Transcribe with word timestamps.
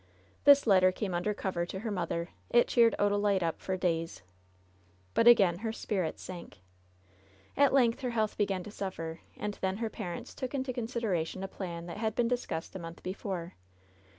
This 0.45 0.65
letter 0.65 0.91
came 0.91 1.13
under 1.13 1.31
cover 1.31 1.63
to 1.67 1.81
her 1.81 1.91
mother. 1.91 2.29
It 2.49 2.67
cheered 2.67 2.95
Odalite 2.97 3.43
up 3.43 3.61
for 3.61 3.77
days. 3.77 4.23
But 5.13 5.27
again 5.27 5.59
her 5.59 5.71
spirits 5.71 6.23
sank. 6.23 6.61
At 7.55 7.71
length 7.71 8.01
her 8.01 8.09
health 8.09 8.35
began 8.35 8.63
to 8.63 8.71
suffer, 8.71 9.19
and 9.37 9.59
then 9.61 9.77
her 9.77 9.91
parents 9.91 10.33
took 10.33 10.55
into 10.55 10.73
consideration 10.73 11.43
a 11.43 11.47
plan 11.47 11.85
that 11.85 11.97
had 11.97 12.15
been 12.15 12.27
discussed 12.27 12.75
a 12.75 12.79
month 12.79 13.03
before. 13.03 13.53